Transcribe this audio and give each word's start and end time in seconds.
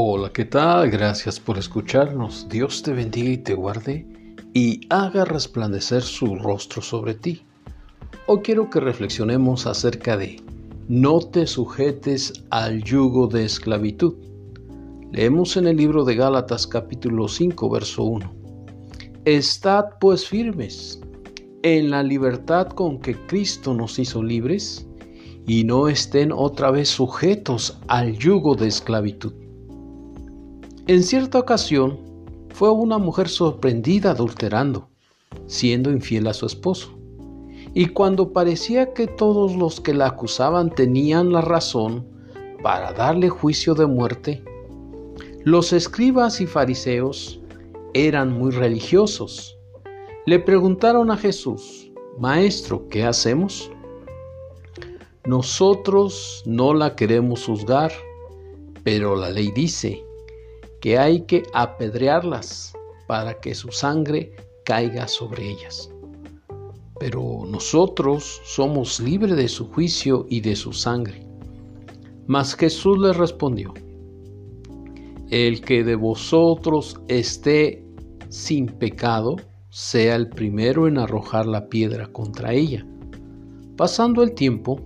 Hola, 0.00 0.30
¿qué 0.32 0.44
tal? 0.44 0.90
Gracias 0.90 1.40
por 1.40 1.58
escucharnos. 1.58 2.48
Dios 2.48 2.84
te 2.84 2.92
bendiga 2.92 3.30
y 3.30 3.38
te 3.38 3.54
guarde 3.54 4.06
y 4.54 4.82
haga 4.90 5.24
resplandecer 5.24 6.02
su 6.02 6.36
rostro 6.36 6.80
sobre 6.80 7.14
ti. 7.14 7.42
Hoy 8.28 8.38
quiero 8.44 8.70
que 8.70 8.78
reflexionemos 8.78 9.66
acerca 9.66 10.16
de 10.16 10.40
no 10.86 11.18
te 11.18 11.48
sujetes 11.48 12.44
al 12.50 12.84
yugo 12.84 13.26
de 13.26 13.44
esclavitud. 13.44 14.14
Leemos 15.10 15.56
en 15.56 15.66
el 15.66 15.76
libro 15.76 16.04
de 16.04 16.14
Gálatas 16.14 16.68
capítulo 16.68 17.26
5 17.26 17.68
verso 17.68 18.04
1. 18.04 18.32
Estad 19.24 19.84
pues 19.98 20.28
firmes 20.28 21.00
en 21.64 21.90
la 21.90 22.04
libertad 22.04 22.68
con 22.68 23.00
que 23.00 23.16
Cristo 23.26 23.74
nos 23.74 23.98
hizo 23.98 24.22
libres 24.22 24.86
y 25.44 25.64
no 25.64 25.88
estén 25.88 26.30
otra 26.30 26.70
vez 26.70 26.88
sujetos 26.88 27.80
al 27.88 28.16
yugo 28.16 28.54
de 28.54 28.68
esclavitud. 28.68 29.47
En 30.88 31.02
cierta 31.02 31.38
ocasión 31.38 31.98
fue 32.48 32.70
una 32.70 32.96
mujer 32.96 33.28
sorprendida 33.28 34.12
adulterando, 34.12 34.88
siendo 35.44 35.90
infiel 35.90 36.26
a 36.28 36.32
su 36.32 36.46
esposo. 36.46 36.98
Y 37.74 37.88
cuando 37.88 38.32
parecía 38.32 38.94
que 38.94 39.06
todos 39.06 39.54
los 39.54 39.82
que 39.82 39.92
la 39.92 40.06
acusaban 40.06 40.70
tenían 40.70 41.30
la 41.30 41.42
razón 41.42 42.06
para 42.62 42.94
darle 42.94 43.28
juicio 43.28 43.74
de 43.74 43.84
muerte, 43.84 44.42
los 45.44 45.74
escribas 45.74 46.40
y 46.40 46.46
fariseos 46.46 47.38
eran 47.92 48.32
muy 48.32 48.50
religiosos. 48.50 49.58
Le 50.24 50.38
preguntaron 50.38 51.10
a 51.10 51.18
Jesús, 51.18 51.92
Maestro, 52.18 52.88
¿qué 52.88 53.04
hacemos? 53.04 53.70
Nosotros 55.26 56.42
no 56.46 56.72
la 56.72 56.96
queremos 56.96 57.44
juzgar, 57.44 57.92
pero 58.84 59.16
la 59.16 59.28
ley 59.28 59.52
dice, 59.54 60.07
que 60.80 60.98
hay 60.98 61.22
que 61.22 61.42
apedrearlas 61.52 62.72
para 63.06 63.40
que 63.40 63.54
su 63.54 63.72
sangre 63.72 64.32
caiga 64.64 65.08
sobre 65.08 65.50
ellas. 65.50 65.90
Pero 67.00 67.44
nosotros 67.48 68.40
somos 68.44 69.00
libres 69.00 69.36
de 69.36 69.48
su 69.48 69.70
juicio 69.70 70.26
y 70.28 70.40
de 70.40 70.56
su 70.56 70.72
sangre. 70.72 71.26
Mas 72.26 72.54
Jesús 72.54 72.98
les 72.98 73.16
respondió, 73.16 73.72
el 75.30 75.60
que 75.60 75.84
de 75.84 75.94
vosotros 75.94 77.00
esté 77.08 77.84
sin 78.28 78.66
pecado, 78.66 79.36
sea 79.70 80.16
el 80.16 80.28
primero 80.28 80.88
en 80.88 80.98
arrojar 80.98 81.46
la 81.46 81.68
piedra 81.68 82.06
contra 82.12 82.52
ella. 82.52 82.86
Pasando 83.76 84.22
el 84.22 84.34
tiempo, 84.34 84.80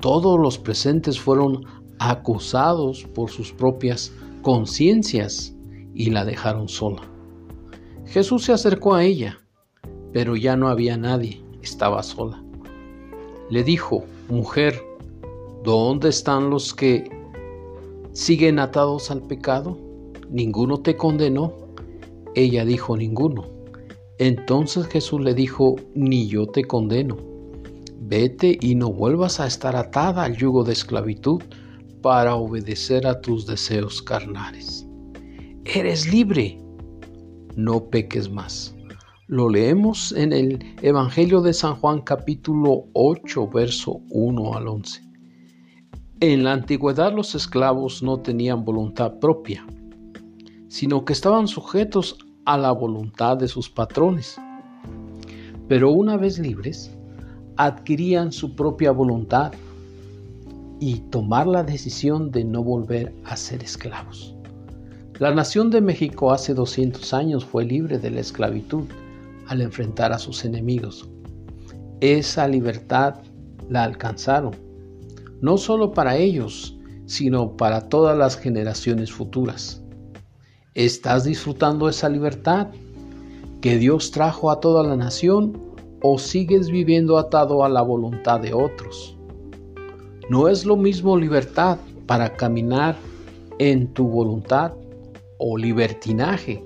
todos 0.00 0.38
los 0.38 0.58
presentes 0.58 1.18
fueron 1.18 1.64
acusados 1.98 3.04
por 3.14 3.30
sus 3.30 3.52
propias 3.52 4.12
conciencias 4.42 5.54
y 5.94 6.10
la 6.10 6.24
dejaron 6.24 6.68
sola. 6.68 7.02
Jesús 8.06 8.44
se 8.44 8.52
acercó 8.52 8.94
a 8.94 9.04
ella, 9.04 9.38
pero 10.12 10.36
ya 10.36 10.56
no 10.56 10.68
había 10.68 10.96
nadie, 10.96 11.40
estaba 11.62 12.02
sola. 12.02 12.42
Le 13.50 13.64
dijo, 13.64 14.04
mujer, 14.28 14.82
¿dónde 15.64 16.08
están 16.08 16.50
los 16.50 16.74
que 16.74 17.10
siguen 18.12 18.58
atados 18.58 19.10
al 19.10 19.22
pecado? 19.22 19.78
¿Ninguno 20.28 20.80
te 20.80 20.96
condenó? 20.96 21.54
Ella 22.34 22.64
dijo, 22.64 22.96
ninguno. 22.96 23.44
Entonces 24.18 24.86
Jesús 24.86 25.20
le 25.20 25.34
dijo, 25.34 25.76
ni 25.94 26.28
yo 26.28 26.46
te 26.46 26.64
condeno. 26.64 27.16
Vete 28.00 28.58
y 28.60 28.74
no 28.74 28.92
vuelvas 28.92 29.40
a 29.40 29.46
estar 29.46 29.76
atada 29.76 30.24
al 30.24 30.36
yugo 30.36 30.64
de 30.64 30.72
esclavitud 30.72 31.42
para 32.02 32.34
obedecer 32.34 33.06
a 33.06 33.20
tus 33.20 33.46
deseos 33.46 34.02
carnales. 34.02 34.86
Eres 35.64 36.12
libre, 36.12 36.58
no 37.56 37.84
peques 37.90 38.30
más. 38.30 38.74
Lo 39.26 39.48
leemos 39.48 40.12
en 40.12 40.32
el 40.32 40.58
Evangelio 40.82 41.40
de 41.40 41.52
San 41.52 41.76
Juan 41.76 42.00
capítulo 42.00 42.86
8, 42.94 43.48
verso 43.48 44.00
1 44.10 44.54
al 44.54 44.68
11. 44.68 45.02
En 46.20 46.44
la 46.44 46.52
antigüedad 46.52 47.14
los 47.14 47.34
esclavos 47.34 48.02
no 48.02 48.20
tenían 48.20 48.64
voluntad 48.64 49.18
propia, 49.20 49.64
sino 50.68 51.04
que 51.04 51.12
estaban 51.12 51.48
sujetos 51.48 52.18
a 52.44 52.58
la 52.58 52.72
voluntad 52.72 53.36
de 53.36 53.48
sus 53.48 53.70
patrones. 53.70 54.36
Pero 55.68 55.90
una 55.92 56.16
vez 56.16 56.38
libres, 56.38 56.90
adquirían 57.56 58.32
su 58.32 58.56
propia 58.56 58.90
voluntad 58.90 59.52
y 60.80 61.00
tomar 61.10 61.46
la 61.46 61.62
decisión 61.62 62.30
de 62.30 62.42
no 62.42 62.64
volver 62.64 63.14
a 63.24 63.36
ser 63.36 63.62
esclavos. 63.62 64.34
La 65.18 65.34
nación 65.34 65.70
de 65.70 65.82
México 65.82 66.32
hace 66.32 66.54
200 66.54 67.12
años 67.12 67.44
fue 67.44 67.66
libre 67.66 67.98
de 67.98 68.10
la 68.10 68.20
esclavitud 68.20 68.84
al 69.46 69.60
enfrentar 69.60 70.14
a 70.14 70.18
sus 70.18 70.46
enemigos. 70.46 71.10
Esa 72.00 72.48
libertad 72.48 73.16
la 73.68 73.84
alcanzaron, 73.84 74.56
no 75.42 75.58
solo 75.58 75.92
para 75.92 76.16
ellos, 76.16 76.78
sino 77.04 77.56
para 77.58 77.88
todas 77.90 78.16
las 78.16 78.38
generaciones 78.38 79.12
futuras. 79.12 79.82
¿Estás 80.74 81.24
disfrutando 81.24 81.90
esa 81.90 82.08
libertad 82.08 82.68
que 83.60 83.76
Dios 83.76 84.12
trajo 84.12 84.50
a 84.50 84.60
toda 84.60 84.82
la 84.82 84.96
nación 84.96 85.60
o 86.02 86.18
sigues 86.18 86.70
viviendo 86.70 87.18
atado 87.18 87.64
a 87.64 87.68
la 87.68 87.82
voluntad 87.82 88.40
de 88.40 88.54
otros? 88.54 89.19
No 90.30 90.46
es 90.46 90.64
lo 90.64 90.76
mismo 90.76 91.18
libertad 91.18 91.76
para 92.06 92.36
caminar 92.36 92.96
en 93.58 93.92
tu 93.92 94.06
voluntad 94.06 94.74
o 95.38 95.58
libertinaje 95.58 96.62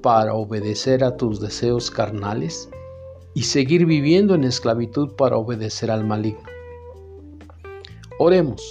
para 0.00 0.34
obedecer 0.34 1.02
a 1.02 1.16
tus 1.16 1.40
deseos 1.40 1.90
carnales 1.90 2.70
y 3.34 3.42
seguir 3.42 3.86
viviendo 3.86 4.36
en 4.36 4.44
esclavitud 4.44 5.16
para 5.16 5.36
obedecer 5.36 5.90
al 5.90 6.06
maligno. 6.06 6.44
Oremos. 8.20 8.62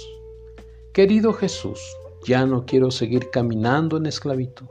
Querido 0.94 1.34
Jesús, 1.34 1.78
ya 2.24 2.46
no 2.46 2.64
quiero 2.64 2.90
seguir 2.90 3.28
caminando 3.28 3.98
en 3.98 4.06
esclavitud 4.06 4.64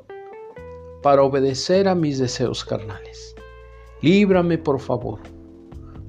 para 1.03 1.21
obedecer 1.21 1.87
a 1.87 1.93
mis 1.93 2.17
deseos 2.17 2.65
carnales. 2.65 3.35
Líbrame, 4.01 4.57
por 4.57 4.79
favor, 4.79 5.19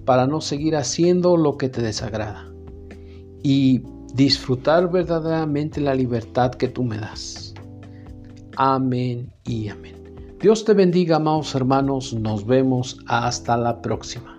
para 0.06 0.26
no 0.26 0.40
seguir 0.40 0.74
haciendo 0.74 1.36
lo 1.36 1.58
que 1.58 1.68
te 1.68 1.82
desagrada 1.82 2.47
y 3.48 3.82
disfrutar 4.12 4.91
verdaderamente 4.91 5.81
la 5.81 5.94
libertad 5.94 6.50
que 6.50 6.69
tú 6.69 6.84
me 6.84 6.98
das. 6.98 7.54
Amén 8.56 9.32
y 9.44 9.69
amén. 9.69 9.97
Dios 10.38 10.66
te 10.66 10.75
bendiga, 10.75 11.16
amados 11.16 11.54
hermanos. 11.54 12.12
Nos 12.12 12.44
vemos 12.44 12.98
hasta 13.06 13.56
la 13.56 13.81
próxima. 13.81 14.38